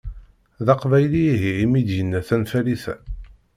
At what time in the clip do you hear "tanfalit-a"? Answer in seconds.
2.27-2.95